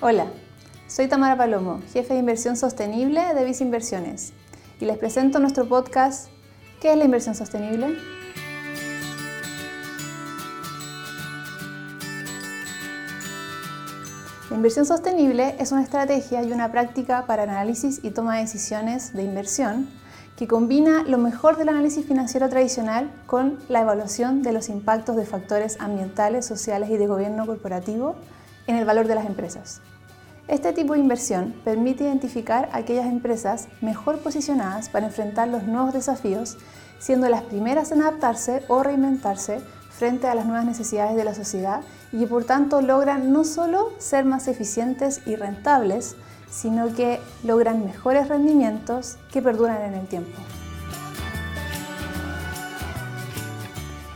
Hola, 0.00 0.26
soy 0.86 1.08
Tamara 1.08 1.36
Palomo, 1.36 1.80
jefe 1.92 2.14
de 2.14 2.20
inversión 2.20 2.56
sostenible 2.56 3.20
de 3.34 3.44
Vice 3.44 3.64
Inversiones, 3.64 4.32
y 4.80 4.84
les 4.84 4.96
presento 4.96 5.40
nuestro 5.40 5.68
podcast 5.68 6.28
¿Qué 6.80 6.92
es 6.92 6.96
la 6.96 7.04
inversión 7.04 7.34
sostenible? 7.34 7.96
La 14.48 14.56
inversión 14.56 14.86
sostenible 14.86 15.56
es 15.58 15.72
una 15.72 15.82
estrategia 15.82 16.44
y 16.44 16.52
una 16.52 16.70
práctica 16.70 17.26
para 17.26 17.42
análisis 17.42 17.98
y 18.04 18.10
toma 18.10 18.36
de 18.36 18.42
decisiones 18.42 19.14
de 19.14 19.24
inversión 19.24 19.88
que 20.36 20.46
combina 20.46 21.02
lo 21.02 21.18
mejor 21.18 21.56
del 21.56 21.70
análisis 21.70 22.06
financiero 22.06 22.48
tradicional 22.48 23.10
con 23.26 23.58
la 23.68 23.80
evaluación 23.80 24.42
de 24.42 24.52
los 24.52 24.68
impactos 24.68 25.16
de 25.16 25.26
factores 25.26 25.76
ambientales, 25.80 26.46
sociales 26.46 26.88
y 26.88 26.98
de 26.98 27.08
gobierno 27.08 27.46
corporativo 27.46 28.14
en 28.68 28.76
el 28.76 28.84
valor 28.84 29.08
de 29.08 29.16
las 29.16 29.26
empresas. 29.26 29.80
Este 30.46 30.72
tipo 30.72 30.94
de 30.94 31.00
inversión 31.00 31.54
permite 31.64 32.04
identificar 32.04 32.68
aquellas 32.72 33.06
empresas 33.06 33.68
mejor 33.80 34.20
posicionadas 34.20 34.88
para 34.88 35.06
enfrentar 35.06 35.48
los 35.48 35.64
nuevos 35.64 35.92
desafíos, 35.92 36.56
siendo 36.98 37.28
las 37.28 37.42
primeras 37.42 37.90
en 37.90 38.02
adaptarse 38.02 38.62
o 38.68 38.82
reinventarse 38.82 39.60
frente 39.90 40.26
a 40.28 40.34
las 40.34 40.46
nuevas 40.46 40.64
necesidades 40.64 41.16
de 41.16 41.24
la 41.24 41.34
sociedad 41.34 41.80
y 42.12 42.24
por 42.26 42.44
tanto 42.44 42.80
logran 42.80 43.32
no 43.32 43.44
solo 43.44 43.92
ser 43.98 44.24
más 44.24 44.48
eficientes 44.48 45.20
y 45.26 45.36
rentables, 45.36 46.16
sino 46.50 46.94
que 46.94 47.20
logran 47.44 47.84
mejores 47.84 48.28
rendimientos 48.28 49.18
que 49.30 49.42
perduran 49.42 49.82
en 49.82 49.94
el 49.94 50.06
tiempo. 50.06 50.38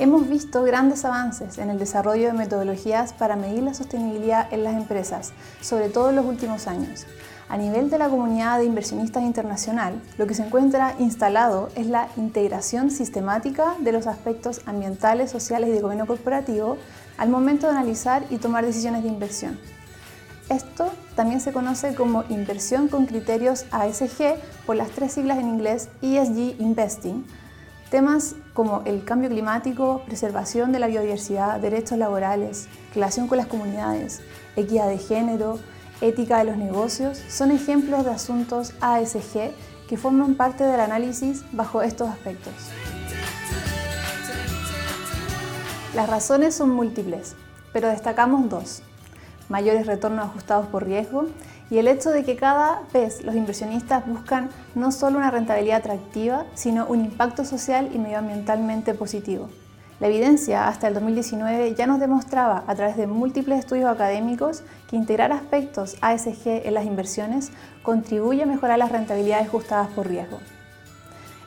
Hemos 0.00 0.28
visto 0.28 0.64
grandes 0.64 1.04
avances 1.04 1.56
en 1.58 1.70
el 1.70 1.78
desarrollo 1.78 2.26
de 2.26 2.32
metodologías 2.32 3.12
para 3.12 3.36
medir 3.36 3.62
la 3.62 3.74
sostenibilidad 3.74 4.52
en 4.52 4.64
las 4.64 4.74
empresas, 4.74 5.32
sobre 5.60 5.88
todo 5.88 6.10
en 6.10 6.16
los 6.16 6.26
últimos 6.26 6.66
años. 6.66 7.06
A 7.48 7.56
nivel 7.56 7.90
de 7.90 7.98
la 7.98 8.08
comunidad 8.08 8.58
de 8.58 8.64
inversionistas 8.64 9.22
internacional, 9.22 10.02
lo 10.18 10.26
que 10.26 10.34
se 10.34 10.44
encuentra 10.44 10.96
instalado 10.98 11.68
es 11.76 11.86
la 11.86 12.08
integración 12.16 12.90
sistemática 12.90 13.76
de 13.78 13.92
los 13.92 14.08
aspectos 14.08 14.62
ambientales, 14.66 15.30
sociales 15.30 15.70
y 15.70 15.72
de 15.74 15.80
gobierno 15.80 16.08
corporativo 16.08 16.76
al 17.16 17.28
momento 17.28 17.68
de 17.68 17.74
analizar 17.74 18.24
y 18.30 18.38
tomar 18.38 18.66
decisiones 18.66 19.04
de 19.04 19.10
inversión. 19.10 19.60
Esto 20.48 20.90
también 21.14 21.40
se 21.40 21.52
conoce 21.52 21.94
como 21.94 22.24
inversión 22.30 22.88
con 22.88 23.06
criterios 23.06 23.64
ASG 23.70 24.40
por 24.66 24.74
las 24.74 24.90
tres 24.90 25.12
siglas 25.12 25.38
en 25.38 25.48
inglés 25.48 25.88
ESG 26.02 26.60
Investing, 26.60 27.24
Temas 27.94 28.34
como 28.54 28.82
el 28.86 29.04
cambio 29.04 29.30
climático, 29.30 30.02
preservación 30.04 30.72
de 30.72 30.80
la 30.80 30.88
biodiversidad, 30.88 31.60
derechos 31.60 31.96
laborales, 31.96 32.66
relación 32.92 33.28
con 33.28 33.38
las 33.38 33.46
comunidades, 33.46 34.20
equidad 34.56 34.88
de 34.88 34.98
género, 34.98 35.60
ética 36.00 36.38
de 36.38 36.44
los 36.46 36.56
negocios, 36.56 37.22
son 37.28 37.52
ejemplos 37.52 38.04
de 38.04 38.10
asuntos 38.10 38.74
ASG 38.80 39.52
que 39.88 39.96
forman 39.96 40.34
parte 40.34 40.64
del 40.64 40.80
análisis 40.80 41.44
bajo 41.52 41.82
estos 41.82 42.08
aspectos. 42.08 42.52
Las 45.94 46.10
razones 46.10 46.56
son 46.56 46.70
múltiples, 46.70 47.36
pero 47.72 47.86
destacamos 47.86 48.48
dos. 48.48 48.82
Mayores 49.48 49.86
retornos 49.86 50.24
ajustados 50.24 50.66
por 50.66 50.84
riesgo 50.84 51.28
y 51.70 51.78
el 51.78 51.88
hecho 51.88 52.10
de 52.10 52.24
que 52.24 52.36
cada 52.36 52.82
vez 52.92 53.22
los 53.24 53.34
inversionistas 53.34 54.06
buscan 54.06 54.50
no 54.74 54.92
solo 54.92 55.18
una 55.18 55.30
rentabilidad 55.30 55.78
atractiva, 55.78 56.44
sino 56.54 56.86
un 56.86 57.04
impacto 57.04 57.44
social 57.44 57.90
y 57.92 57.98
medioambientalmente 57.98 58.94
positivo. 58.94 59.48
La 60.00 60.08
evidencia 60.08 60.66
hasta 60.66 60.88
el 60.88 60.94
2019 60.94 61.74
ya 61.76 61.86
nos 61.86 62.00
demostraba 62.00 62.64
a 62.66 62.74
través 62.74 62.96
de 62.96 63.06
múltiples 63.06 63.60
estudios 63.60 63.88
académicos 63.88 64.62
que 64.90 64.96
integrar 64.96 65.32
aspectos 65.32 65.96
ASG 66.00 66.66
en 66.66 66.74
las 66.74 66.84
inversiones 66.84 67.52
contribuye 67.82 68.42
a 68.42 68.46
mejorar 68.46 68.78
las 68.78 68.90
rentabilidades 68.90 69.46
ajustadas 69.46 69.88
por 69.88 70.08
riesgo. 70.08 70.40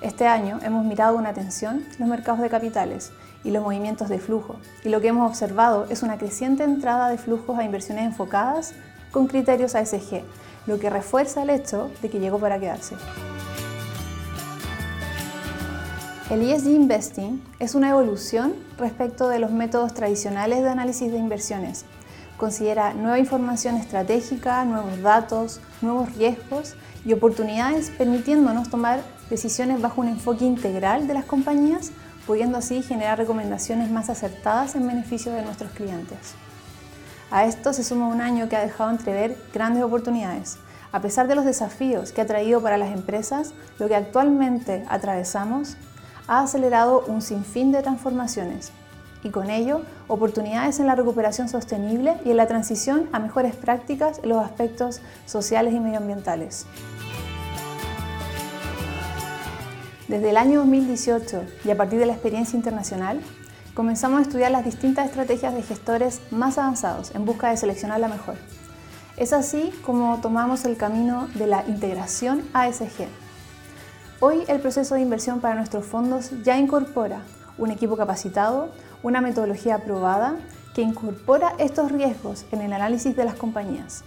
Este 0.00 0.26
año 0.26 0.60
hemos 0.62 0.84
mirado 0.84 1.16
con 1.16 1.26
atención 1.26 1.84
los 1.98 2.08
mercados 2.08 2.40
de 2.40 2.48
capitales 2.48 3.12
y 3.42 3.50
los 3.50 3.62
movimientos 3.62 4.08
de 4.08 4.18
flujo, 4.18 4.56
y 4.84 4.90
lo 4.90 5.00
que 5.00 5.08
hemos 5.08 5.28
observado 5.28 5.86
es 5.90 6.02
una 6.02 6.18
creciente 6.18 6.64
entrada 6.64 7.08
de 7.08 7.18
flujos 7.18 7.58
a 7.58 7.64
inversiones 7.64 8.04
enfocadas 8.04 8.74
con 9.16 9.28
criterios 9.28 9.74
ASG, 9.74 10.24
lo 10.66 10.78
que 10.78 10.90
refuerza 10.90 11.42
el 11.42 11.48
hecho 11.48 11.90
de 12.02 12.10
que 12.10 12.20
llegó 12.20 12.38
para 12.38 12.60
quedarse. 12.60 12.96
El 16.28 16.42
ESG 16.42 16.66
Investing 16.66 17.42
es 17.58 17.74
una 17.74 17.88
evolución 17.88 18.52
respecto 18.76 19.30
de 19.30 19.38
los 19.38 19.50
métodos 19.52 19.94
tradicionales 19.94 20.62
de 20.62 20.68
análisis 20.68 21.10
de 21.10 21.16
inversiones. 21.16 21.86
Considera 22.36 22.92
nueva 22.92 23.18
información 23.18 23.76
estratégica, 23.76 24.62
nuevos 24.66 25.00
datos, 25.00 25.62
nuevos 25.80 26.14
riesgos 26.16 26.74
y 27.06 27.14
oportunidades 27.14 27.88
permitiéndonos 27.88 28.68
tomar 28.68 29.00
decisiones 29.30 29.80
bajo 29.80 30.02
un 30.02 30.08
enfoque 30.08 30.44
integral 30.44 31.08
de 31.08 31.14
las 31.14 31.24
compañías, 31.24 31.90
pudiendo 32.26 32.58
así 32.58 32.82
generar 32.82 33.16
recomendaciones 33.16 33.90
más 33.90 34.10
acertadas 34.10 34.74
en 34.74 34.86
beneficio 34.86 35.32
de 35.32 35.40
nuestros 35.40 35.70
clientes. 35.70 36.34
A 37.30 37.44
esto 37.44 37.72
se 37.72 37.82
suma 37.82 38.06
un 38.06 38.20
año 38.20 38.48
que 38.48 38.56
ha 38.56 38.60
dejado 38.60 38.90
entrever 38.90 39.36
grandes 39.52 39.82
oportunidades. 39.82 40.58
A 40.92 41.00
pesar 41.00 41.26
de 41.26 41.34
los 41.34 41.44
desafíos 41.44 42.12
que 42.12 42.20
ha 42.20 42.26
traído 42.26 42.60
para 42.60 42.78
las 42.78 42.92
empresas, 42.92 43.52
lo 43.78 43.88
que 43.88 43.96
actualmente 43.96 44.84
atravesamos 44.88 45.76
ha 46.28 46.40
acelerado 46.40 47.04
un 47.08 47.22
sinfín 47.22 47.72
de 47.72 47.82
transformaciones 47.82 48.72
y 49.22 49.30
con 49.30 49.50
ello 49.50 49.82
oportunidades 50.06 50.78
en 50.78 50.86
la 50.86 50.94
recuperación 50.94 51.48
sostenible 51.48 52.16
y 52.24 52.30
en 52.30 52.36
la 52.36 52.46
transición 52.46 53.08
a 53.12 53.18
mejores 53.18 53.56
prácticas 53.56 54.20
en 54.22 54.28
los 54.28 54.44
aspectos 54.44 55.00
sociales 55.26 55.74
y 55.74 55.80
medioambientales. 55.80 56.66
Desde 60.06 60.30
el 60.30 60.36
año 60.36 60.60
2018 60.60 61.42
y 61.64 61.70
a 61.70 61.76
partir 61.76 61.98
de 61.98 62.06
la 62.06 62.12
experiencia 62.12 62.56
internacional, 62.56 63.20
comenzamos 63.76 64.20
a 64.20 64.22
estudiar 64.22 64.50
las 64.50 64.64
distintas 64.64 65.04
estrategias 65.04 65.52
de 65.52 65.62
gestores 65.62 66.22
más 66.30 66.56
avanzados 66.56 67.14
en 67.14 67.26
busca 67.26 67.50
de 67.50 67.58
seleccionar 67.58 68.00
la 68.00 68.08
mejor. 68.08 68.36
Es 69.18 69.34
así 69.34 69.70
como 69.84 70.18
tomamos 70.22 70.64
el 70.64 70.78
camino 70.78 71.28
de 71.34 71.46
la 71.46 71.62
integración 71.68 72.42
ASG. 72.54 73.06
Hoy 74.20 74.44
el 74.48 74.60
proceso 74.60 74.94
de 74.94 75.02
inversión 75.02 75.40
para 75.40 75.54
nuestros 75.54 75.84
fondos 75.84 76.30
ya 76.42 76.56
incorpora 76.56 77.20
un 77.58 77.70
equipo 77.70 77.98
capacitado, 77.98 78.70
una 79.02 79.20
metodología 79.20 79.74
aprobada 79.74 80.36
que 80.74 80.80
incorpora 80.80 81.52
estos 81.58 81.92
riesgos 81.92 82.46
en 82.52 82.62
el 82.62 82.72
análisis 82.72 83.14
de 83.14 83.26
las 83.26 83.34
compañías. 83.34 84.04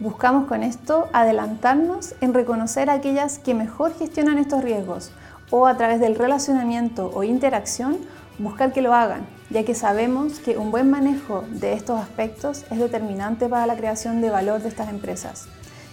Buscamos 0.00 0.46
con 0.46 0.62
esto 0.62 1.08
adelantarnos 1.14 2.14
en 2.20 2.34
reconocer 2.34 2.90
aquellas 2.90 3.38
que 3.38 3.54
mejor 3.54 3.94
gestionan 3.94 4.36
estos 4.36 4.62
riesgos 4.62 5.12
o 5.50 5.66
a 5.66 5.76
través 5.78 5.98
del 5.98 6.14
relacionamiento 6.14 7.10
o 7.14 7.24
interacción 7.24 7.98
buscar 8.40 8.72
que 8.72 8.80
lo 8.80 8.94
hagan, 8.94 9.26
ya 9.50 9.64
que 9.64 9.74
sabemos 9.74 10.38
que 10.38 10.56
un 10.56 10.70
buen 10.70 10.90
manejo 10.90 11.44
de 11.50 11.74
estos 11.74 12.00
aspectos 12.00 12.64
es 12.70 12.78
determinante 12.78 13.48
para 13.48 13.66
la 13.66 13.76
creación 13.76 14.22
de 14.22 14.30
valor 14.30 14.62
de 14.62 14.68
estas 14.68 14.88
empresas 14.88 15.46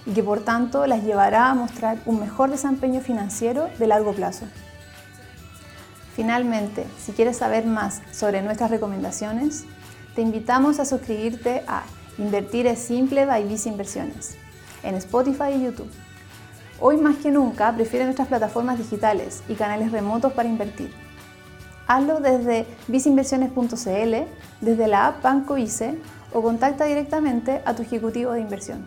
y 0.05 0.13
que 0.13 0.23
por 0.23 0.39
tanto 0.39 0.87
las 0.87 1.03
llevará 1.03 1.49
a 1.49 1.55
mostrar 1.55 1.97
un 2.05 2.21
mejor 2.21 2.49
desempeño 2.49 3.01
financiero 3.01 3.67
de 3.77 3.87
largo 3.87 4.13
plazo. 4.13 4.45
Finalmente, 6.15 6.85
si 6.97 7.11
quieres 7.11 7.37
saber 7.37 7.65
más 7.65 8.01
sobre 8.11 8.41
nuestras 8.41 8.71
recomendaciones, 8.71 9.65
te 10.15 10.21
invitamos 10.21 10.79
a 10.79 10.85
suscribirte 10.85 11.63
a 11.67 11.83
Invertir 12.17 12.65
es 12.65 12.79
simple 12.79 13.27
by 13.27 13.43
Vice 13.43 13.69
Inversiones 13.69 14.37
en 14.81 14.95
Spotify 14.95 15.51
y 15.53 15.65
YouTube. 15.65 15.91
Hoy 16.79 16.97
más 16.97 17.17
que 17.17 17.29
nunca 17.29 17.71
prefiere 17.75 18.05
nuestras 18.05 18.27
plataformas 18.27 18.79
digitales 18.79 19.43
y 19.47 19.53
canales 19.53 19.91
remotos 19.91 20.33
para 20.33 20.49
invertir 20.49 21.06
Hazlo 21.87 22.19
desde 22.19 22.65
viceinversiones.cl, 22.87 24.15
desde 24.61 24.87
la 24.87 25.07
app 25.07 25.23
Banco 25.23 25.55
Vice 25.55 25.97
o 26.33 26.41
contacta 26.41 26.85
directamente 26.85 27.61
a 27.65 27.73
tu 27.73 27.81
ejecutivo 27.81 28.33
de 28.33 28.41
inversión. 28.41 28.85